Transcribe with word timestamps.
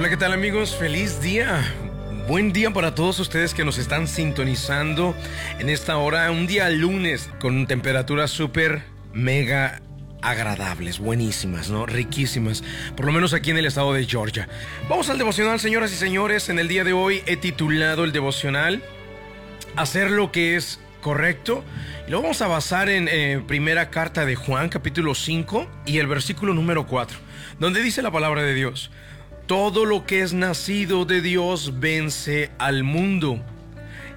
Hola, 0.00 0.08
¿qué 0.08 0.16
tal 0.16 0.32
amigos? 0.32 0.76
Feliz 0.76 1.20
día. 1.20 1.62
Buen 2.26 2.54
día 2.54 2.70
para 2.70 2.94
todos 2.94 3.18
ustedes 3.18 3.52
que 3.52 3.66
nos 3.66 3.76
están 3.76 4.08
sintonizando 4.08 5.14
en 5.58 5.68
esta 5.68 5.98
hora, 5.98 6.30
un 6.30 6.46
día 6.46 6.70
lunes 6.70 7.28
con 7.38 7.66
temperaturas 7.66 8.30
súper 8.30 8.82
mega 9.12 9.82
agradables, 10.22 11.00
buenísimas, 11.00 11.68
¿no? 11.68 11.84
Riquísimas, 11.84 12.64
por 12.96 13.04
lo 13.04 13.12
menos 13.12 13.34
aquí 13.34 13.50
en 13.50 13.58
el 13.58 13.66
estado 13.66 13.92
de 13.92 14.06
Georgia. 14.06 14.48
Vamos 14.88 15.10
al 15.10 15.18
devocional, 15.18 15.60
señoras 15.60 15.92
y 15.92 15.96
señores. 15.96 16.48
En 16.48 16.58
el 16.58 16.68
día 16.68 16.82
de 16.82 16.94
hoy 16.94 17.22
he 17.26 17.36
titulado 17.36 18.04
el 18.04 18.12
devocional 18.12 18.82
Hacer 19.76 20.10
lo 20.10 20.32
que 20.32 20.56
es 20.56 20.80
correcto. 21.02 21.62
Lo 22.08 22.22
vamos 22.22 22.40
a 22.40 22.46
basar 22.46 22.88
en 22.88 23.06
eh, 23.06 23.44
primera 23.46 23.90
carta 23.90 24.24
de 24.24 24.34
Juan, 24.34 24.70
capítulo 24.70 25.14
5 25.14 25.68
y 25.84 25.98
el 25.98 26.06
versículo 26.06 26.54
número 26.54 26.86
4, 26.86 27.18
donde 27.58 27.82
dice 27.82 28.00
la 28.00 28.10
palabra 28.10 28.42
de 28.42 28.54
Dios. 28.54 28.90
Todo 29.50 29.84
lo 29.84 30.06
que 30.06 30.20
es 30.20 30.32
nacido 30.32 31.04
de 31.04 31.20
Dios 31.20 31.80
vence 31.80 32.52
al 32.58 32.84
mundo. 32.84 33.40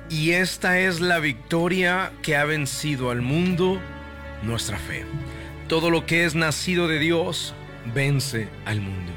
Y 0.08 0.34
esta 0.34 0.78
es 0.78 1.02
la 1.02 1.18
victoria 1.18 2.12
que 2.22 2.36
ha 2.36 2.46
vencido 2.46 3.10
al 3.10 3.24
mundo, 3.24 3.82
nuestra 4.44 4.78
fe. 4.78 5.08
Todo 5.68 5.90
lo 5.90 6.06
que 6.06 6.26
es 6.26 6.36
nacido 6.36 6.88
de 6.88 7.00
Dios 7.00 7.56
vence 7.96 8.48
al 8.66 8.82
mundo. 8.82 9.12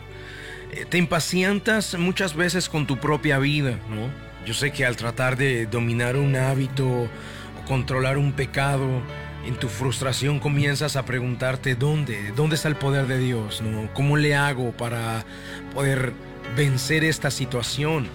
Eh, 0.73 0.87
te 0.89 0.97
impacientas 0.97 1.99
muchas 1.99 2.35
veces 2.35 2.71
con 2.71 2.87
tu 2.87 2.97
propia 2.97 3.39
vida, 3.39 3.79
¿no? 3.91 4.09
Yo 4.47 4.55
sé 4.55 4.73
que 4.73 4.87
al 4.87 4.97
tratar 4.97 5.37
de 5.37 5.67
dominar 5.67 6.17
un 6.17 6.35
hábito 6.35 6.89
o 6.89 7.11
controlar 7.69 8.17
un 8.17 8.33
pecado, 8.33 9.03
en 9.47 9.55
tu 9.57 9.69
frustración 9.69 10.41
comienzas 10.41 10.97
a 10.97 11.05
preguntarte 11.05 11.77
dónde, 11.77 12.33
dónde 12.35 12.57
está 12.57 12.69
el 12.69 12.77
poder 12.77 13.07
de 13.07 13.19
Dios, 13.19 13.63
¿no? 13.63 13.89
¿Cómo 13.95 14.17
le 14.17 14.35
hago 14.35 14.73
para 14.73 15.25
poder 15.73 16.13
vencer 16.57 17.05
esta 17.05 17.31
situación? 17.31 18.09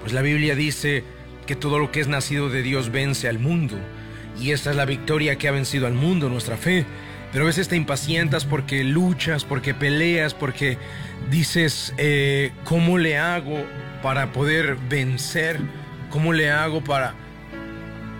Pues 0.00 0.12
la 0.12 0.20
Biblia 0.20 0.54
dice 0.54 1.02
que 1.46 1.56
todo 1.56 1.78
lo 1.78 1.90
que 1.90 2.00
es 2.00 2.08
nacido 2.08 2.50
de 2.50 2.62
Dios 2.62 2.90
vence 2.90 3.28
al 3.28 3.38
mundo. 3.38 3.76
Y 4.38 4.50
esta 4.50 4.70
es 4.70 4.76
la 4.76 4.84
victoria 4.84 5.36
que 5.36 5.48
ha 5.48 5.52
vencido 5.52 5.86
al 5.86 5.94
mundo, 5.94 6.28
nuestra 6.28 6.56
fe. 6.56 6.84
Pero 7.32 7.44
a 7.44 7.46
veces 7.46 7.68
te 7.68 7.76
impacientas 7.76 8.44
porque 8.44 8.84
luchas, 8.84 9.44
porque 9.44 9.74
peleas, 9.74 10.34
porque 10.34 10.78
dices, 11.30 11.94
eh, 11.96 12.52
¿cómo 12.64 12.98
le 12.98 13.16
hago 13.16 13.64
para 14.02 14.32
poder 14.32 14.76
vencer? 14.88 15.58
¿Cómo 16.10 16.32
le 16.32 16.50
hago 16.50 16.84
para 16.84 17.14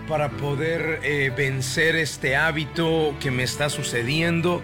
para 0.07 0.29
poder 0.29 0.99
eh, 1.03 1.31
vencer 1.35 1.95
este 1.95 2.35
hábito 2.35 3.15
que 3.19 3.31
me 3.31 3.43
está 3.43 3.69
sucediendo. 3.69 4.61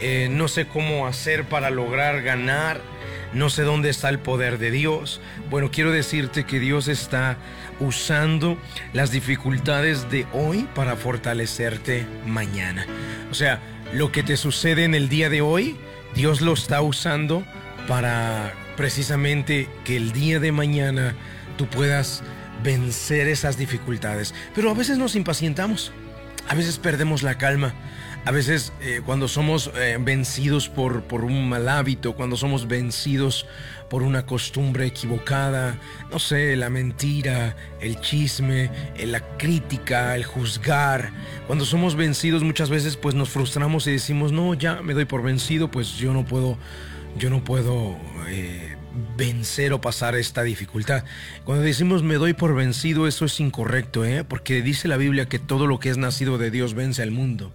Eh, 0.00 0.28
no 0.30 0.48
sé 0.48 0.66
cómo 0.66 1.06
hacer 1.06 1.44
para 1.44 1.70
lograr 1.70 2.22
ganar. 2.22 2.80
No 3.32 3.48
sé 3.48 3.62
dónde 3.62 3.88
está 3.88 4.10
el 4.10 4.18
poder 4.18 4.58
de 4.58 4.70
Dios. 4.70 5.20
Bueno, 5.48 5.70
quiero 5.70 5.90
decirte 5.90 6.44
que 6.44 6.60
Dios 6.60 6.88
está 6.88 7.38
usando 7.80 8.58
las 8.92 9.10
dificultades 9.10 10.10
de 10.10 10.26
hoy 10.32 10.68
para 10.74 10.96
fortalecerte 10.96 12.06
mañana. 12.26 12.86
O 13.30 13.34
sea, 13.34 13.60
lo 13.94 14.12
que 14.12 14.22
te 14.22 14.36
sucede 14.36 14.84
en 14.84 14.94
el 14.94 15.08
día 15.08 15.30
de 15.30 15.40
hoy, 15.40 15.76
Dios 16.14 16.42
lo 16.42 16.52
está 16.52 16.82
usando 16.82 17.42
para 17.88 18.52
precisamente 18.76 19.68
que 19.84 19.96
el 19.96 20.12
día 20.12 20.38
de 20.40 20.52
mañana 20.52 21.14
tú 21.56 21.66
puedas 21.66 22.22
vencer 22.62 23.28
esas 23.28 23.56
dificultades. 23.56 24.34
Pero 24.54 24.70
a 24.70 24.74
veces 24.74 24.98
nos 24.98 25.16
impacientamos, 25.16 25.92
a 26.48 26.54
veces 26.54 26.78
perdemos 26.78 27.22
la 27.22 27.38
calma, 27.38 27.74
a 28.24 28.30
veces 28.30 28.72
eh, 28.80 29.00
cuando 29.04 29.26
somos 29.26 29.70
eh, 29.76 29.98
vencidos 30.00 30.68
por, 30.68 31.02
por 31.02 31.24
un 31.24 31.48
mal 31.48 31.68
hábito, 31.68 32.14
cuando 32.14 32.36
somos 32.36 32.68
vencidos 32.68 33.46
por 33.90 34.02
una 34.02 34.26
costumbre 34.26 34.86
equivocada, 34.86 35.76
no 36.10 36.18
sé, 36.20 36.54
la 36.54 36.70
mentira, 36.70 37.56
el 37.80 38.00
chisme, 38.00 38.70
eh, 38.96 39.06
la 39.06 39.20
crítica, 39.36 40.14
el 40.14 40.24
juzgar, 40.24 41.12
cuando 41.46 41.64
somos 41.64 41.96
vencidos 41.96 42.44
muchas 42.44 42.70
veces 42.70 42.96
pues 42.96 43.14
nos 43.16 43.28
frustramos 43.28 43.86
y 43.88 43.92
decimos, 43.92 44.30
no, 44.30 44.54
ya 44.54 44.82
me 44.82 44.94
doy 44.94 45.04
por 45.04 45.22
vencido, 45.22 45.68
pues 45.68 45.96
yo 45.96 46.12
no 46.12 46.24
puedo, 46.24 46.58
yo 47.18 47.28
no 47.28 47.42
puedo 47.42 47.96
vencer 49.16 49.72
o 49.72 49.80
pasar 49.80 50.14
esta 50.16 50.42
dificultad. 50.42 51.04
Cuando 51.44 51.64
decimos 51.64 52.02
me 52.02 52.14
doy 52.14 52.32
por 52.32 52.54
vencido, 52.54 53.06
eso 53.06 53.24
es 53.24 53.40
incorrecto, 53.40 54.04
¿eh? 54.04 54.24
porque 54.24 54.62
dice 54.62 54.88
la 54.88 54.96
Biblia 54.96 55.26
que 55.26 55.38
todo 55.38 55.66
lo 55.66 55.78
que 55.78 55.90
es 55.90 55.98
nacido 55.98 56.38
de 56.38 56.50
Dios 56.50 56.74
vence 56.74 57.02
al 57.02 57.10
mundo. 57.10 57.52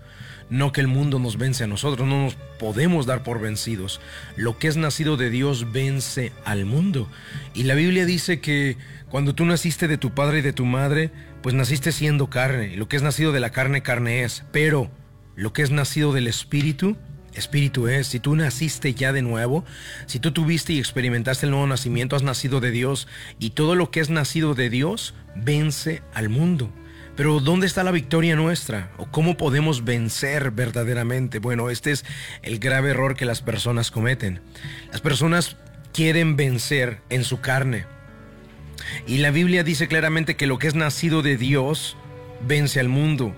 No 0.49 0.71
que 0.71 0.79
el 0.79 0.87
mundo 0.87 1.19
nos 1.19 1.37
vence 1.37 1.65
a 1.65 1.67
nosotros, 1.67 2.07
no 2.07 2.23
nos 2.23 2.35
podemos 2.57 3.05
dar 3.05 3.23
por 3.23 3.41
vencidos. 3.41 3.99
Lo 4.37 4.57
que 4.57 4.69
es 4.69 4.77
nacido 4.77 5.17
de 5.17 5.29
Dios 5.29 5.73
vence 5.73 6.31
al 6.45 6.65
mundo. 6.65 7.09
Y 7.53 7.63
la 7.63 7.75
Biblia 7.75 8.05
dice 8.05 8.39
que 8.39 8.77
cuando 9.09 9.35
tú 9.35 9.45
naciste 9.45 9.89
de 9.89 9.97
tu 9.97 10.11
padre 10.11 10.39
y 10.39 10.41
de 10.41 10.53
tu 10.53 10.65
madre, 10.65 11.11
pues 11.41 11.53
naciste 11.53 11.91
siendo 11.91 12.29
carne. 12.29 12.77
Lo 12.77 12.87
que 12.87 12.95
es 12.95 13.03
nacido 13.03 13.33
de 13.33 13.41
la 13.41 13.49
carne, 13.49 13.81
carne 13.81 14.23
es. 14.23 14.45
Pero 14.53 14.89
lo 15.35 15.51
que 15.51 15.63
es 15.63 15.71
nacido 15.71 16.13
del 16.13 16.27
Espíritu, 16.27 16.95
Espíritu 17.37 17.87
es, 17.87 18.07
si 18.07 18.19
tú 18.19 18.35
naciste 18.35 18.93
ya 18.93 19.13
de 19.13 19.21
nuevo, 19.21 19.63
si 20.05 20.19
tú 20.19 20.31
tuviste 20.31 20.73
y 20.73 20.79
experimentaste 20.79 21.45
el 21.45 21.51
nuevo 21.51 21.67
nacimiento, 21.67 22.15
has 22.15 22.23
nacido 22.23 22.59
de 22.59 22.71
Dios 22.71 23.07
y 23.39 23.51
todo 23.51 23.75
lo 23.75 23.91
que 23.91 23.99
es 23.99 24.09
nacido 24.09 24.55
de 24.55 24.69
Dios 24.69 25.13
vence 25.35 26.01
al 26.13 26.29
mundo. 26.29 26.71
Pero 27.15 27.39
¿dónde 27.39 27.65
está 27.65 27.83
la 27.83 27.91
victoria 27.91 28.35
nuestra? 28.35 28.91
¿O 28.97 29.07
cómo 29.07 29.37
podemos 29.37 29.83
vencer 29.83 30.51
verdaderamente? 30.51 31.39
Bueno, 31.39 31.71
este 31.71 31.91
es 31.91 32.05
el 32.43 32.59
grave 32.59 32.91
error 32.91 33.15
que 33.15 33.25
las 33.25 33.41
personas 33.41 33.89
cometen. 33.89 34.39
Las 34.91 35.01
personas 35.01 35.57
quieren 35.93 36.35
vencer 36.35 37.01
en 37.09 37.23
su 37.23 37.41
carne. 37.41 37.85
Y 39.07 39.17
la 39.17 39.31
Biblia 39.31 39.63
dice 39.63 39.87
claramente 39.87 40.35
que 40.35 40.45
lo 40.45 40.59
que 40.59 40.67
es 40.67 40.75
nacido 40.75 41.23
de 41.23 41.37
Dios 41.37 41.97
vence 42.41 42.79
al 42.79 42.87
mundo. 42.87 43.35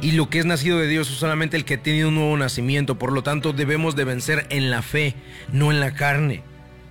Y 0.00 0.12
lo 0.12 0.28
que 0.28 0.38
es 0.38 0.46
nacido 0.46 0.78
de 0.78 0.88
Dios 0.88 1.10
es 1.10 1.16
solamente 1.16 1.56
el 1.56 1.64
que 1.64 1.78
tiene 1.78 2.06
un 2.06 2.14
nuevo 2.16 2.36
nacimiento. 2.36 2.98
Por 2.98 3.12
lo 3.12 3.22
tanto, 3.22 3.52
debemos 3.52 3.96
de 3.96 4.04
vencer 4.04 4.46
en 4.50 4.70
la 4.70 4.82
fe, 4.82 5.14
no 5.52 5.70
en 5.70 5.80
la 5.80 5.94
carne. 5.94 6.42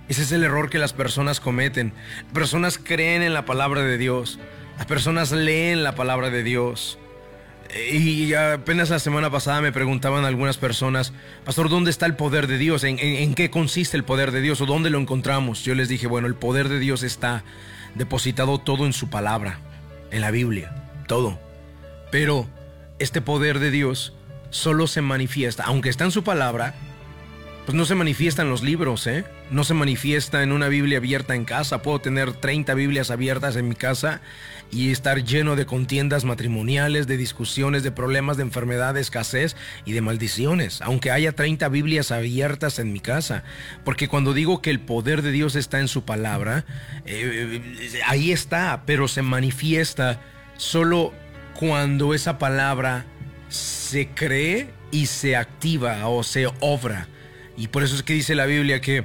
Ese 0.08 0.22
es 0.22 0.32
el 0.32 0.44
error 0.44 0.70
que 0.70 0.78
las 0.78 0.92
personas 0.92 1.40
cometen. 1.40 1.92
Personas 2.32 2.78
creen 2.78 3.22
en 3.22 3.34
la 3.34 3.44
palabra 3.44 3.82
de 3.82 3.98
Dios. 3.98 4.38
Las 4.76 4.86
personas 4.86 5.32
leen 5.32 5.82
la 5.82 5.94
palabra 5.94 6.30
de 6.30 6.42
Dios. 6.42 6.98
Y 7.92 8.34
apenas 8.34 8.90
la 8.90 8.98
semana 8.98 9.30
pasada 9.30 9.60
me 9.60 9.72
preguntaban 9.72 10.24
algunas 10.24 10.56
personas, 10.56 11.12
Pastor, 11.44 11.68
¿dónde 11.68 11.90
está 11.90 12.06
el 12.06 12.14
poder 12.14 12.46
de 12.46 12.58
Dios? 12.58 12.84
¿En, 12.84 12.98
en, 12.98 13.34
qué 13.34 13.50
consiste 13.50 13.96
el 13.96 14.04
poder 14.04 14.30
de 14.30 14.40
Dios? 14.40 14.60
¿O 14.60 14.66
dónde 14.66 14.90
lo 14.90 14.98
encontramos? 14.98 15.64
Yo 15.64 15.74
les 15.74 15.88
dije, 15.88 16.06
bueno, 16.06 16.28
el 16.28 16.34
poder 16.34 16.68
de 16.68 16.78
Dios 16.78 17.02
está 17.02 17.42
depositado 17.94 18.58
todo 18.58 18.86
en 18.86 18.92
su 18.92 19.10
palabra, 19.10 19.58
en 20.10 20.20
la 20.20 20.30
Biblia, 20.30 20.74
todo. 21.08 21.40
Pero 22.12 22.46
este 22.98 23.20
poder 23.20 23.58
de 23.58 23.70
Dios 23.70 24.14
solo 24.50 24.86
se 24.86 25.02
manifiesta, 25.02 25.64
aunque 25.64 25.88
está 25.88 26.04
en 26.04 26.10
su 26.10 26.24
palabra, 26.24 26.74
pues 27.66 27.74
no 27.74 27.84
se 27.84 27.96
manifiesta 27.96 28.42
en 28.42 28.48
los 28.48 28.62
libros, 28.62 29.08
¿eh? 29.08 29.24
No 29.50 29.64
se 29.64 29.74
manifiesta 29.74 30.44
en 30.44 30.52
una 30.52 30.68
Biblia 30.68 30.98
abierta 30.98 31.34
en 31.34 31.44
casa. 31.44 31.82
Puedo 31.82 32.00
tener 32.00 32.32
30 32.32 32.74
Biblias 32.74 33.10
abiertas 33.10 33.56
en 33.56 33.68
mi 33.68 33.74
casa 33.74 34.20
y 34.70 34.92
estar 34.92 35.24
lleno 35.24 35.56
de 35.56 35.66
contiendas 35.66 36.24
matrimoniales, 36.24 37.08
de 37.08 37.16
discusiones, 37.16 37.82
de 37.82 37.90
problemas, 37.90 38.36
de 38.36 38.44
enfermedad, 38.44 38.94
de 38.94 39.00
escasez 39.00 39.56
y 39.84 39.92
de 39.92 40.00
maldiciones, 40.00 40.80
aunque 40.80 41.10
haya 41.10 41.32
30 41.32 41.68
Biblias 41.68 42.12
abiertas 42.12 42.78
en 42.78 42.92
mi 42.92 43.00
casa. 43.00 43.42
Porque 43.84 44.06
cuando 44.06 44.32
digo 44.32 44.62
que 44.62 44.70
el 44.70 44.78
poder 44.78 45.22
de 45.22 45.32
Dios 45.32 45.56
está 45.56 45.80
en 45.80 45.88
su 45.88 46.04
palabra, 46.04 46.64
eh, 47.04 47.60
ahí 48.06 48.30
está, 48.30 48.84
pero 48.86 49.08
se 49.08 49.22
manifiesta 49.22 50.20
solo 50.56 51.12
cuando 51.58 52.14
esa 52.14 52.38
palabra 52.38 53.06
se 53.48 54.08
cree 54.08 54.68
y 54.90 55.06
se 55.06 55.36
activa 55.36 56.06
o 56.08 56.22
se 56.22 56.46
obra. 56.60 57.08
Y 57.56 57.68
por 57.68 57.82
eso 57.82 57.94
es 57.96 58.02
que 58.02 58.12
dice 58.12 58.34
la 58.34 58.46
Biblia 58.46 58.80
que 58.80 59.04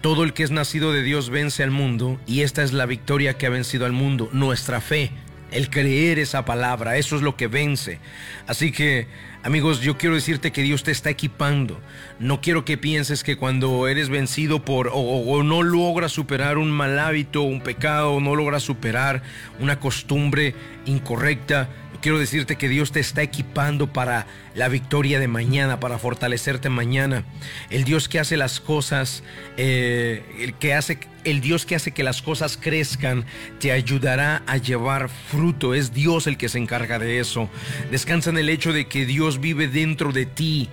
todo 0.00 0.22
el 0.22 0.32
que 0.32 0.44
es 0.44 0.50
nacido 0.50 0.92
de 0.92 1.02
Dios 1.02 1.30
vence 1.30 1.62
al 1.62 1.70
mundo 1.70 2.20
y 2.26 2.42
esta 2.42 2.62
es 2.62 2.72
la 2.72 2.86
victoria 2.86 3.34
que 3.34 3.46
ha 3.46 3.50
vencido 3.50 3.84
al 3.84 3.92
mundo, 3.92 4.28
nuestra 4.32 4.80
fe, 4.80 5.10
el 5.50 5.70
creer 5.70 6.18
esa 6.18 6.44
palabra, 6.44 6.96
eso 6.96 7.16
es 7.16 7.22
lo 7.22 7.36
que 7.36 7.48
vence. 7.48 7.98
Así 8.46 8.70
que, 8.70 9.08
amigos, 9.42 9.80
yo 9.80 9.96
quiero 9.96 10.14
decirte 10.14 10.52
que 10.52 10.62
Dios 10.62 10.82
te 10.82 10.90
está 10.90 11.10
equipando. 11.10 11.80
No 12.18 12.40
quiero 12.40 12.64
que 12.64 12.78
pienses 12.78 13.24
que 13.24 13.36
cuando 13.36 13.88
eres 13.88 14.08
vencido 14.08 14.64
por 14.64 14.90
o, 14.92 15.42
no 15.42 15.62
logras 15.62 16.12
superar 16.12 16.58
un 16.58 16.70
mal 16.70 16.98
hábito, 16.98 17.42
un 17.42 17.60
pecado, 17.60 18.20
no 18.20 18.36
logras 18.36 18.62
superar 18.62 19.22
una 19.58 19.80
costumbre 19.80 20.54
incorrecta, 20.84 21.68
quiero 22.00 22.18
decirte 22.18 22.56
que 22.56 22.68
Dios 22.68 22.92
te 22.92 23.00
está 23.00 23.22
equipando 23.22 23.92
para 23.92 24.26
la 24.54 24.68
victoria 24.68 25.18
de 25.18 25.28
mañana, 25.28 25.80
para 25.80 25.98
fortalecerte 25.98 26.68
mañana. 26.68 27.24
El 27.70 27.84
Dios 27.84 28.08
que 28.08 28.18
hace 28.18 28.36
las 28.36 28.60
cosas, 28.60 29.22
eh, 29.56 30.22
el, 30.40 30.54
que 30.54 30.74
hace, 30.74 30.98
el 31.24 31.40
Dios 31.40 31.66
que 31.66 31.74
hace 31.74 31.92
que 31.92 32.02
las 32.02 32.22
cosas 32.22 32.56
crezcan, 32.56 33.24
te 33.60 33.72
ayudará 33.72 34.42
a 34.46 34.56
llevar 34.56 35.08
fruto. 35.08 35.74
Es 35.74 35.92
Dios 35.92 36.26
el 36.26 36.36
que 36.36 36.48
se 36.48 36.58
encarga 36.58 36.98
de 36.98 37.20
eso. 37.20 37.48
Descansa 37.90 38.30
en 38.30 38.38
el 38.38 38.48
hecho 38.48 38.72
de 38.72 38.86
que 38.86 39.06
Dios 39.06 39.40
vive 39.40 39.68
dentro 39.68 40.12
de 40.12 40.26
ti. 40.26 40.68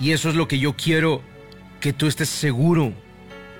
Y 0.00 0.12
eso 0.12 0.28
es 0.28 0.34
lo 0.34 0.48
que 0.48 0.58
yo 0.58 0.74
quiero 0.74 1.22
que 1.80 1.92
tú 1.92 2.06
estés 2.06 2.28
seguro 2.28 2.92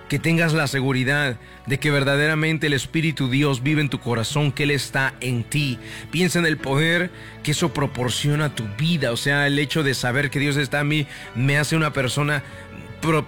que 0.08 0.18
tengas 0.18 0.52
la 0.52 0.66
seguridad 0.66 1.36
de 1.66 1.78
que 1.78 1.90
verdaderamente 1.90 2.68
el 2.68 2.72
Espíritu 2.72 3.28
Dios 3.28 3.62
vive 3.62 3.80
en 3.80 3.88
tu 3.88 3.98
corazón, 3.98 4.52
que 4.52 4.62
Él 4.62 4.70
está 4.70 5.14
en 5.20 5.42
ti. 5.42 5.78
Piensa 6.10 6.38
en 6.38 6.46
el 6.46 6.58
poder 6.58 7.10
que 7.42 7.50
eso 7.50 7.72
proporciona 7.72 8.46
a 8.46 8.54
tu 8.54 8.64
vida, 8.78 9.12
o 9.12 9.16
sea, 9.16 9.46
el 9.46 9.58
hecho 9.58 9.82
de 9.82 9.94
saber 9.94 10.30
que 10.30 10.38
Dios 10.38 10.56
está 10.56 10.80
en 10.80 10.88
mí 10.88 11.06
me 11.34 11.58
hace 11.58 11.76
una 11.76 11.92
persona 11.92 12.42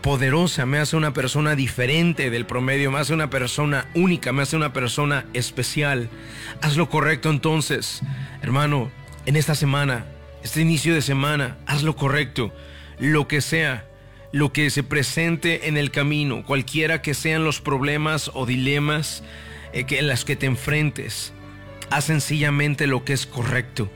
poderosa, 0.02 0.66
me 0.66 0.78
hace 0.78 0.96
una 0.96 1.12
persona 1.12 1.54
diferente 1.54 2.30
del 2.30 2.46
promedio, 2.46 2.90
me 2.90 2.98
hace 2.98 3.14
una 3.14 3.30
persona 3.30 3.86
única, 3.94 4.32
me 4.32 4.42
hace 4.42 4.56
una 4.56 4.72
persona 4.72 5.26
especial. 5.34 6.08
Haz 6.60 6.76
lo 6.76 6.88
correcto 6.88 7.30
entonces, 7.30 8.00
hermano, 8.42 8.90
en 9.26 9.36
esta 9.36 9.54
semana, 9.54 10.06
este 10.42 10.62
inicio 10.62 10.94
de 10.94 11.02
semana, 11.02 11.58
haz 11.66 11.82
lo 11.82 11.94
correcto, 11.94 12.52
lo 12.98 13.28
que 13.28 13.40
sea 13.40 13.87
lo 14.32 14.52
que 14.52 14.70
se 14.70 14.82
presente 14.82 15.68
en 15.68 15.76
el 15.76 15.90
camino, 15.90 16.44
cualquiera 16.44 17.02
que 17.02 17.14
sean 17.14 17.44
los 17.44 17.60
problemas 17.60 18.30
o 18.34 18.46
dilemas 18.46 19.22
eh, 19.72 19.86
en 19.88 20.06
las 20.06 20.24
que 20.24 20.36
te 20.36 20.46
enfrentes. 20.46 21.32
Haz 21.90 22.04
sencillamente 22.04 22.86
lo 22.86 23.04
que 23.04 23.14
es 23.14 23.26
correcto, 23.26 23.90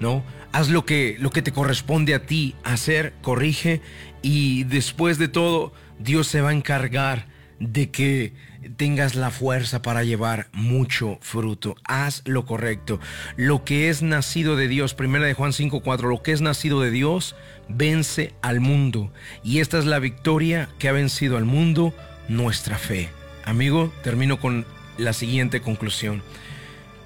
¿no? 0.00 0.22
Haz 0.52 0.68
lo 0.68 0.84
que, 0.84 1.16
lo 1.18 1.30
que 1.30 1.40
te 1.40 1.52
corresponde 1.52 2.14
a 2.14 2.26
ti 2.26 2.54
hacer, 2.62 3.14
corrige 3.22 3.80
y 4.20 4.64
después 4.64 5.16
de 5.16 5.28
todo 5.28 5.72
Dios 5.98 6.26
se 6.26 6.42
va 6.42 6.50
a 6.50 6.54
encargar 6.54 7.26
de 7.58 7.90
que 7.90 8.34
tengas 8.76 9.14
la 9.14 9.30
fuerza 9.30 9.82
para 9.82 10.04
llevar 10.04 10.48
mucho 10.52 11.18
fruto. 11.20 11.76
Haz 11.84 12.22
lo 12.24 12.44
correcto. 12.46 13.00
Lo 13.36 13.64
que 13.64 13.88
es 13.88 14.02
nacido 14.02 14.56
de 14.56 14.68
Dios, 14.68 14.94
primera 14.94 15.26
de 15.26 15.34
Juan 15.34 15.52
5:4, 15.52 16.08
lo 16.08 16.22
que 16.22 16.32
es 16.32 16.40
nacido 16.40 16.80
de 16.80 16.90
Dios 16.90 17.36
vence 17.68 18.34
al 18.42 18.60
mundo. 18.60 19.12
Y 19.42 19.60
esta 19.60 19.78
es 19.78 19.84
la 19.84 19.98
victoria 19.98 20.68
que 20.78 20.88
ha 20.88 20.92
vencido 20.92 21.36
al 21.36 21.44
mundo, 21.44 21.94
nuestra 22.28 22.78
fe. 22.78 23.10
Amigo, 23.44 23.92
termino 24.02 24.38
con 24.38 24.64
la 24.98 25.12
siguiente 25.12 25.60
conclusión. 25.60 26.22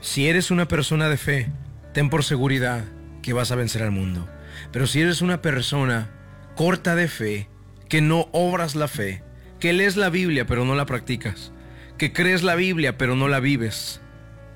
Si 0.00 0.28
eres 0.28 0.50
una 0.50 0.68
persona 0.68 1.08
de 1.08 1.16
fe, 1.16 1.50
ten 1.92 2.10
por 2.10 2.24
seguridad 2.24 2.84
que 3.22 3.32
vas 3.32 3.50
a 3.50 3.56
vencer 3.56 3.82
al 3.82 3.90
mundo. 3.90 4.28
Pero 4.72 4.86
si 4.86 5.00
eres 5.00 5.22
una 5.22 5.42
persona 5.42 6.10
corta 6.54 6.94
de 6.94 7.08
fe, 7.08 7.48
que 7.88 8.00
no 8.00 8.28
obras 8.32 8.74
la 8.74 8.88
fe, 8.88 9.22
que 9.60 9.72
lees 9.72 9.96
la 9.96 10.10
Biblia 10.10 10.46
pero 10.46 10.64
no 10.64 10.74
la 10.74 10.86
practicas, 10.86 11.52
que 11.98 12.12
crees 12.12 12.42
la 12.42 12.54
Biblia 12.54 12.98
pero 12.98 13.16
no 13.16 13.28
la 13.28 13.40
vives, 13.40 14.00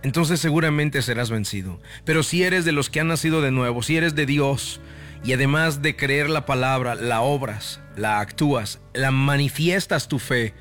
entonces 0.02 0.40
seguramente 0.40 1.02
serás 1.02 1.30
vencido. 1.30 1.80
Pero 2.04 2.22
si 2.22 2.42
eres 2.42 2.64
de 2.64 2.72
los 2.72 2.90
que 2.90 3.00
han 3.00 3.08
nacido 3.08 3.42
de 3.42 3.50
nuevo, 3.50 3.82
si 3.82 3.96
eres 3.96 4.14
de 4.14 4.26
Dios 4.26 4.80
y 5.24 5.32
además 5.32 5.82
de 5.82 5.96
creer 5.96 6.30
la 6.30 6.46
palabra, 6.46 6.94
la 6.94 7.20
obras, 7.20 7.80
la 7.96 8.20
actúas, 8.20 8.80
la 8.94 9.10
manifiestas 9.10 10.08
tu 10.08 10.18
fe, 10.18 10.54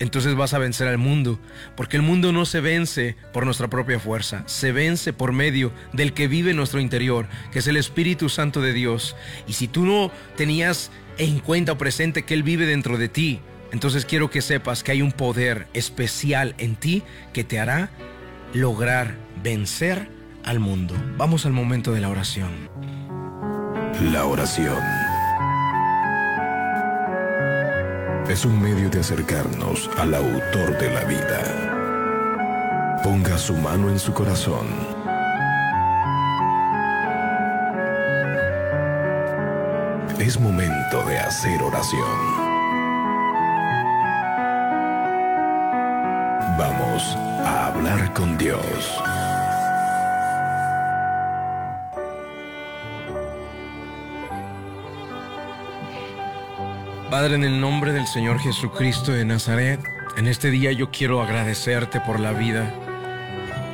entonces 0.00 0.34
vas 0.34 0.54
a 0.54 0.58
vencer 0.58 0.88
al 0.88 0.98
mundo, 0.98 1.38
porque 1.76 1.98
el 1.98 2.02
mundo 2.02 2.32
no 2.32 2.46
se 2.46 2.60
vence 2.60 3.16
por 3.32 3.44
nuestra 3.44 3.68
propia 3.68 4.00
fuerza, 4.00 4.42
se 4.46 4.72
vence 4.72 5.12
por 5.12 5.32
medio 5.32 5.72
del 5.92 6.14
que 6.14 6.26
vive 6.26 6.50
en 6.52 6.56
nuestro 6.56 6.80
interior, 6.80 7.28
que 7.52 7.58
es 7.58 7.66
el 7.66 7.76
Espíritu 7.76 8.30
Santo 8.30 8.62
de 8.62 8.72
Dios. 8.72 9.14
Y 9.46 9.52
si 9.52 9.68
tú 9.68 9.84
no 9.84 10.10
tenías 10.36 10.90
en 11.18 11.38
cuenta 11.38 11.72
o 11.72 11.78
presente 11.78 12.24
que 12.24 12.32
Él 12.32 12.42
vive 12.42 12.64
dentro 12.64 12.96
de 12.96 13.10
ti, 13.10 13.40
entonces 13.72 14.04
quiero 14.04 14.30
que 14.30 14.42
sepas 14.42 14.82
que 14.82 14.92
hay 14.92 15.02
un 15.02 15.12
poder 15.12 15.68
especial 15.74 16.54
en 16.58 16.76
ti 16.76 17.02
que 17.32 17.44
te 17.44 17.60
hará 17.60 17.90
lograr 18.52 19.14
vencer 19.42 20.08
al 20.44 20.58
mundo. 20.60 20.94
Vamos 21.16 21.46
al 21.46 21.52
momento 21.52 21.92
de 21.92 22.00
la 22.00 22.08
oración. 22.08 22.68
La 24.12 24.24
oración 24.24 24.82
es 28.28 28.44
un 28.44 28.60
medio 28.62 28.88
de 28.90 29.00
acercarnos 29.00 29.90
al 29.98 30.14
autor 30.14 30.78
de 30.78 30.90
la 30.94 31.04
vida. 31.04 33.00
Ponga 33.02 33.36
su 33.36 33.54
mano 33.54 33.90
en 33.90 33.98
su 33.98 34.12
corazón. 34.14 34.66
Es 40.18 40.38
momento 40.38 41.04
de 41.06 41.18
hacer 41.18 41.60
oración. 41.62 42.49
Con 48.14 48.36
Dios. 48.36 48.60
Padre, 57.10 57.36
en 57.36 57.44
el 57.44 57.58
nombre 57.58 57.92
del 57.92 58.06
Señor 58.06 58.38
Jesucristo 58.38 59.12
de 59.12 59.24
Nazaret, 59.24 59.80
en 60.18 60.26
este 60.26 60.50
día 60.50 60.72
yo 60.72 60.90
quiero 60.90 61.22
agradecerte 61.22 62.00
por 62.00 62.20
la 62.20 62.32
vida, 62.32 62.70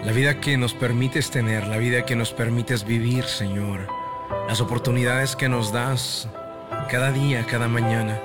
la 0.04 0.12
vida 0.12 0.40
que 0.40 0.56
nos 0.56 0.72
permites 0.72 1.32
tener, 1.32 1.66
la 1.66 1.78
vida 1.78 2.06
que 2.06 2.14
nos 2.14 2.32
permites 2.32 2.84
vivir, 2.84 3.24
Señor, 3.24 3.88
las 4.48 4.60
oportunidades 4.60 5.34
que 5.34 5.48
nos 5.48 5.72
das 5.72 6.28
cada 6.88 7.10
día, 7.10 7.44
cada 7.44 7.66
mañana. 7.66 8.20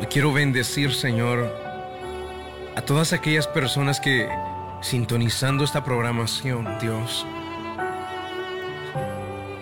Hoy 0.00 0.06
quiero 0.06 0.32
bendecir, 0.32 0.94
Señor, 0.94 1.54
a 2.76 2.80
todas 2.80 3.12
aquellas 3.12 3.46
personas 3.46 4.00
que 4.00 4.26
sintonizando 4.80 5.64
esta 5.64 5.84
programación, 5.84 6.66
Dios, 6.80 7.26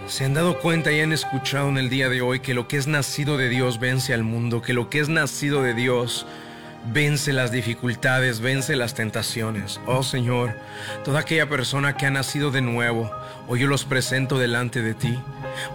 se 0.06 0.24
han 0.24 0.34
dado 0.34 0.58
cuenta 0.58 0.90
y 0.90 1.00
han 1.00 1.12
escuchado 1.12 1.68
en 1.68 1.76
el 1.76 1.90
día 1.90 2.08
de 2.08 2.22
hoy 2.22 2.40
que 2.40 2.54
lo 2.54 2.66
que 2.66 2.78
es 2.78 2.86
nacido 2.86 3.36
de 3.36 3.48
Dios 3.48 3.78
vence 3.78 4.14
al 4.14 4.22
mundo, 4.22 4.62
que 4.62 4.72
lo 4.72 4.88
que 4.88 5.00
es 5.00 5.08
nacido 5.08 5.62
de 5.62 5.74
Dios 5.74 6.26
vence 6.86 7.32
las 7.32 7.52
dificultades, 7.52 8.40
vence 8.40 8.76
las 8.76 8.94
tentaciones. 8.94 9.80
Oh 9.86 10.02
Señor, 10.02 10.54
toda 11.04 11.20
aquella 11.20 11.48
persona 11.48 11.96
que 11.96 12.06
ha 12.06 12.10
nacido 12.10 12.50
de 12.50 12.62
nuevo, 12.62 13.10
hoy 13.48 13.60
yo 13.60 13.66
los 13.66 13.84
presento 13.84 14.38
delante 14.38 14.80
de 14.80 14.94
ti. 14.94 15.18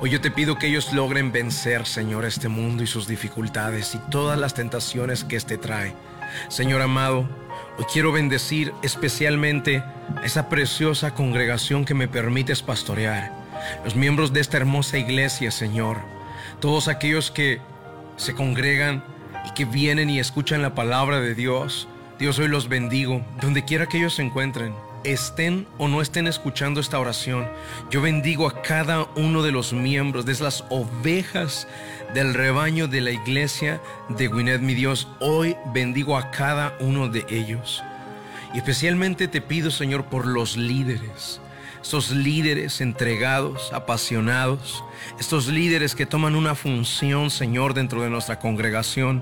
Hoy 0.01 0.09
yo 0.09 0.21
te 0.21 0.31
pido 0.31 0.57
que 0.57 0.67
ellos 0.67 0.93
logren 0.93 1.31
vencer, 1.31 1.85
Señor, 1.85 2.25
este 2.25 2.47
mundo 2.47 2.83
y 2.83 2.87
sus 2.87 3.07
dificultades 3.07 3.93
y 3.93 3.99
todas 4.09 4.39
las 4.39 4.53
tentaciones 4.53 5.23
que 5.23 5.35
éste 5.35 5.57
trae. 5.57 5.93
Señor 6.47 6.81
amado, 6.81 7.27
hoy 7.77 7.85
quiero 7.91 8.11
bendecir 8.11 8.73
especialmente 8.81 9.83
a 10.17 10.25
esa 10.25 10.49
preciosa 10.49 11.13
congregación 11.13 11.85
que 11.85 11.93
me 11.93 12.07
permites 12.07 12.61
pastorear, 12.61 13.31
los 13.83 13.95
miembros 13.95 14.33
de 14.33 14.41
esta 14.41 14.57
hermosa 14.57 14.97
iglesia, 14.97 15.51
Señor, 15.51 15.97
todos 16.59 16.87
aquellos 16.87 17.31
que 17.31 17.61
se 18.17 18.33
congregan 18.33 19.03
y 19.45 19.53
que 19.53 19.65
vienen 19.65 20.09
y 20.09 20.19
escuchan 20.19 20.61
la 20.61 20.75
palabra 20.75 21.19
de 21.19 21.35
Dios. 21.35 21.87
Dios 22.19 22.39
hoy 22.39 22.47
los 22.47 22.69
bendigo, 22.69 23.25
donde 23.41 23.65
quiera 23.65 23.87
que 23.87 23.97
ellos 23.97 24.15
se 24.15 24.21
encuentren 24.21 24.73
estén 25.03 25.67
o 25.77 25.87
no 25.87 26.01
estén 26.01 26.27
escuchando 26.27 26.79
esta 26.79 26.99
oración, 26.99 27.47
yo 27.89 28.01
bendigo 28.01 28.47
a 28.47 28.61
cada 28.61 29.03
uno 29.15 29.43
de 29.43 29.51
los 29.51 29.73
miembros, 29.73 30.25
de 30.25 30.33
las 30.39 30.63
ovejas 30.69 31.67
del 32.13 32.33
rebaño 32.33 32.87
de 32.87 33.01
la 33.01 33.11
iglesia 33.11 33.81
de 34.09 34.27
Gwyneth, 34.27 34.61
mi 34.61 34.73
Dios. 34.73 35.07
Hoy 35.19 35.55
bendigo 35.73 36.17
a 36.17 36.31
cada 36.31 36.77
uno 36.79 37.09
de 37.09 37.25
ellos. 37.29 37.83
Y 38.53 38.57
especialmente 38.57 39.27
te 39.27 39.41
pido, 39.41 39.71
Señor, 39.71 40.05
por 40.05 40.27
los 40.27 40.57
líderes, 40.57 41.41
esos 41.83 42.11
líderes 42.11 42.81
entregados, 42.81 43.71
apasionados, 43.73 44.83
estos 45.19 45.47
líderes 45.47 45.93
que 45.93 46.05
toman 46.05 46.35
una 46.35 46.55
función, 46.55 47.29
Señor, 47.29 47.73
dentro 47.73 48.01
de 48.01 48.09
nuestra 48.09 48.39
congregación 48.39 49.21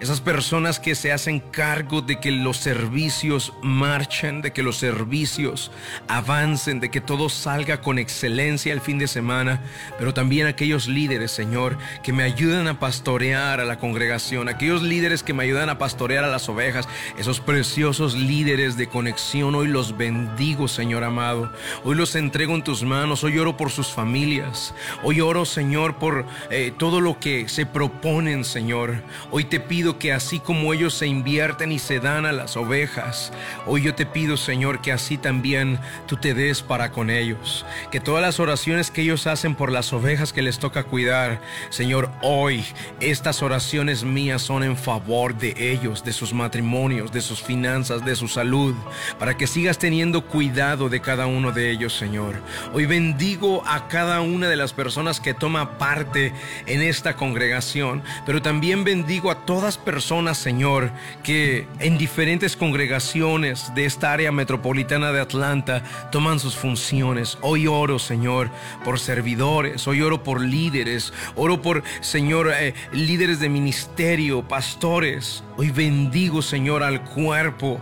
esas 0.00 0.20
personas 0.20 0.80
que 0.80 0.94
se 0.94 1.12
hacen 1.12 1.40
cargo 1.40 2.02
de 2.02 2.20
que 2.20 2.30
los 2.30 2.56
servicios 2.56 3.52
marchen, 3.62 4.42
de 4.42 4.52
que 4.52 4.62
los 4.62 4.76
servicios 4.76 5.70
avancen, 6.08 6.80
de 6.80 6.90
que 6.90 7.00
todo 7.00 7.28
salga 7.28 7.80
con 7.80 7.98
excelencia 7.98 8.72
el 8.72 8.80
fin 8.80 8.98
de 8.98 9.06
semana, 9.06 9.60
pero 9.98 10.14
también 10.14 10.46
aquellos 10.46 10.88
líderes, 10.88 11.30
Señor, 11.30 11.78
que 12.02 12.12
me 12.12 12.24
ayudan 12.24 12.68
a 12.68 12.78
pastorear 12.78 13.60
a 13.60 13.64
la 13.64 13.78
congregación, 13.78 14.48
aquellos 14.48 14.82
líderes 14.82 15.22
que 15.22 15.34
me 15.34 15.44
ayudan 15.44 15.68
a 15.68 15.78
pastorear 15.78 16.24
a 16.24 16.30
las 16.30 16.48
ovejas, 16.48 16.88
esos 17.18 17.40
preciosos 17.40 18.14
líderes 18.14 18.76
de 18.76 18.88
conexión, 18.88 19.54
hoy 19.54 19.68
los 19.68 19.96
bendigo, 19.96 20.68
Señor 20.68 21.04
amado, 21.04 21.52
los 21.94 22.14
entrego 22.14 22.54
en 22.54 22.62
tus 22.62 22.82
manos, 22.82 23.24
hoy 23.24 23.38
oro 23.38 23.56
por 23.56 23.70
sus 23.70 23.92
familias, 23.92 24.74
hoy 25.02 25.20
oro, 25.20 25.44
Señor, 25.44 25.96
por 25.96 26.26
eh, 26.50 26.72
todo 26.76 27.00
lo 27.00 27.18
que 27.18 27.48
se 27.48 27.66
proponen, 27.66 28.44
Señor, 28.44 29.02
hoy 29.30 29.44
te 29.44 29.60
pido 29.60 29.98
que 29.98 30.12
así 30.12 30.40
como 30.40 30.72
ellos 30.72 30.94
se 30.94 31.06
invierten 31.06 31.72
y 31.72 31.78
se 31.78 32.00
dan 32.00 32.26
a 32.26 32.32
las 32.32 32.56
ovejas, 32.56 33.32
hoy 33.66 33.82
yo 33.82 33.94
te 33.94 34.06
pido, 34.06 34.36
Señor, 34.36 34.80
que 34.80 34.92
así 34.92 35.18
también 35.18 35.78
tú 36.06 36.16
te 36.16 36.34
des 36.34 36.62
para 36.62 36.90
con 36.90 37.10
ellos. 37.10 37.66
Que 37.90 38.00
todas 38.00 38.22
las 38.22 38.40
oraciones 38.40 38.90
que 38.90 39.02
ellos 39.02 39.26
hacen 39.26 39.54
por 39.54 39.70
las 39.70 39.92
ovejas 39.92 40.32
que 40.32 40.42
les 40.42 40.58
toca 40.58 40.84
cuidar, 40.84 41.40
Señor, 41.70 42.10
hoy 42.22 42.64
estas 43.00 43.42
oraciones 43.42 44.04
mías 44.04 44.42
son 44.42 44.62
en 44.62 44.76
favor 44.76 45.36
de 45.36 45.54
ellos, 45.58 46.04
de 46.04 46.12
sus 46.12 46.32
matrimonios, 46.32 47.12
de 47.12 47.20
sus 47.20 47.42
finanzas, 47.42 48.04
de 48.04 48.16
su 48.16 48.28
salud, 48.28 48.74
para 49.18 49.36
que 49.36 49.46
sigas 49.46 49.78
teniendo 49.78 50.24
cuidado 50.26 50.88
de 50.88 51.00
cada 51.00 51.26
uno 51.26 51.52
de 51.52 51.70
ellos, 51.70 51.83
Señor. 51.90 52.36
Hoy 52.72 52.86
bendigo 52.86 53.62
a 53.66 53.88
cada 53.88 54.20
una 54.20 54.48
de 54.48 54.56
las 54.56 54.72
personas 54.72 55.20
que 55.20 55.34
toman 55.34 55.78
parte 55.78 56.32
en 56.66 56.82
esta 56.82 57.16
congregación, 57.16 58.02
pero 58.26 58.42
también 58.42 58.84
bendigo 58.84 59.30
a 59.30 59.44
todas 59.44 59.78
personas, 59.78 60.38
Señor, 60.38 60.90
que 61.22 61.66
en 61.80 61.98
diferentes 61.98 62.56
congregaciones 62.56 63.74
de 63.74 63.84
esta 63.84 64.12
área 64.12 64.32
metropolitana 64.32 65.12
de 65.12 65.20
Atlanta 65.20 65.82
toman 66.10 66.38
sus 66.38 66.56
funciones. 66.56 67.38
Hoy 67.40 67.66
oro, 67.66 67.98
Señor, 67.98 68.50
por 68.84 68.98
servidores, 68.98 69.86
hoy 69.86 70.02
oro 70.02 70.22
por 70.22 70.40
líderes, 70.40 71.12
oro 71.36 71.62
por, 71.62 71.82
Señor, 72.00 72.52
eh, 72.52 72.74
líderes 72.92 73.40
de 73.40 73.48
ministerio, 73.48 74.42
pastores. 74.46 75.42
Hoy 75.56 75.70
bendigo, 75.70 76.42
Señor, 76.42 76.82
al 76.82 77.02
cuerpo 77.02 77.80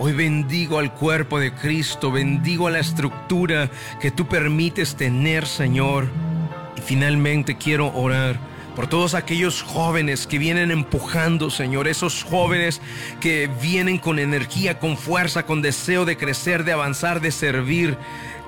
Hoy 0.00 0.12
bendigo 0.12 0.78
al 0.78 0.94
cuerpo 0.94 1.40
de 1.40 1.52
Cristo, 1.52 2.12
bendigo 2.12 2.68
a 2.68 2.70
la 2.70 2.78
estructura 2.78 3.68
que 4.00 4.12
tú 4.12 4.28
permites 4.28 4.94
tener, 4.94 5.44
Señor. 5.44 6.08
Y 6.76 6.80
finalmente 6.80 7.56
quiero 7.56 7.92
orar 7.92 8.38
por 8.76 8.86
todos 8.86 9.14
aquellos 9.14 9.60
jóvenes 9.62 10.28
que 10.28 10.38
vienen 10.38 10.70
empujando, 10.70 11.50
Señor, 11.50 11.88
esos 11.88 12.22
jóvenes 12.22 12.80
que 13.20 13.50
vienen 13.60 13.98
con 13.98 14.20
energía, 14.20 14.78
con 14.78 14.96
fuerza, 14.96 15.46
con 15.46 15.62
deseo 15.62 16.04
de 16.04 16.16
crecer, 16.16 16.62
de 16.62 16.70
avanzar, 16.70 17.20
de 17.20 17.32
servir. 17.32 17.98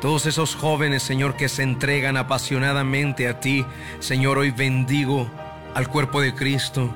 Todos 0.01 0.27
esos 0.27 0.55
jóvenes, 0.55 1.03
Señor, 1.03 1.37
que 1.37 1.49
se 1.49 1.65
entregan 1.65 2.17
apasionadamente 2.17 3.27
a 3.27 3.41
ti, 3.41 3.67
Señor, 3.99 4.39
hoy 4.39 4.53
bendigo 4.53 5.29
al 5.75 5.89
cuerpo 5.89 6.21
de 6.21 6.33
Cristo. 6.33 6.95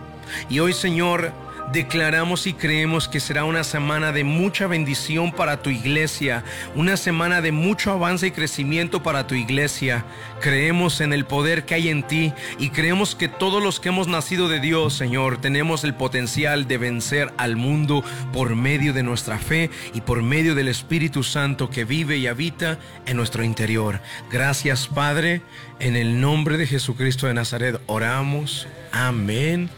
Y 0.49 0.61
hoy, 0.61 0.73
Señor, 0.73 1.33
declaramos 1.73 2.47
y 2.47 2.55
creemos 2.55 3.09
que 3.09 3.21
será 3.21 3.45
una 3.45 3.65
semana 3.65 4.13
de 4.13 4.25
mucha 4.25 4.67
bendición 4.67 5.33
para 5.33 5.63
tu 5.63 5.71
iglesia, 5.71 6.45
una 6.75 6.97
semana 6.97 7.41
de 7.41 7.53
mucho 7.53 7.91
avance 7.91 8.29
y 8.29 8.31
crecimiento 8.31 9.03
para 9.03 9.27
tu 9.27 9.35
iglesia. 9.35 10.05
Creemos 10.41 11.01
en 11.01 11.13
el 11.13 11.25
poder 11.25 11.65
que 11.65 11.75
hay 11.75 11.89
en 11.89 12.03
ti 12.03 12.33
y 12.59 12.71
creemos 12.71 13.15
que 13.15 13.29
todos 13.29 13.63
los 13.63 13.81
que 13.81 13.89
hemos 13.89 14.09
nacido 14.09 14.49
de 14.49 14.61
Dios, 14.61 14.95
Señor, 14.95 15.41
tenemos 15.41 15.85
el 15.85 15.95
potencial 15.95 16.69
de 16.69 16.79
vencer 16.79 17.33
al 17.37 17.57
mundo 17.57 18.05
por 18.33 18.55
medio 18.55 18.93
de 18.93 19.03
nuestra 19.03 19.39
fe 19.39 19.71
y 19.95 20.01
por 20.01 20.23
medio 20.23 20.55
del 20.55 20.69
Espíritu 20.69 21.23
Santo 21.23 21.71
que 21.71 21.85
vive 21.85 22.19
y 22.19 22.27
habita 22.27 22.79
en 23.07 23.17
nuestro 23.17 23.45
interior. 23.45 24.01
Gracias, 24.31 24.87
Padre, 24.87 25.43
en 25.81 25.97
el 25.97 26.21
nombre 26.21 26.57
de 26.57 26.67
Jesucristo 26.67 27.27
de 27.27 27.35
Nazaret 27.35 27.81
oramos. 27.87 28.67
Amén 28.93 29.71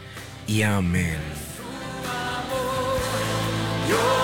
y 0.47 0.61
amén. 0.61 1.46
You're 3.87 4.16